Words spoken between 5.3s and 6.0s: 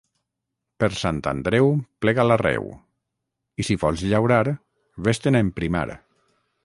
a emprimar.